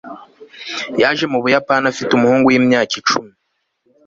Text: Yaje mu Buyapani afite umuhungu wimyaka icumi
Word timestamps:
Yaje 1.01 1.25
mu 1.31 1.37
Buyapani 1.43 1.85
afite 1.91 2.11
umuhungu 2.13 2.45
wimyaka 2.49 2.93
icumi 3.01 3.31